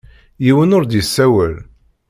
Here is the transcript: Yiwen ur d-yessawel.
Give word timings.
Yiwen 0.45 0.75
ur 0.77 0.83
d-yessawel. 0.85 1.55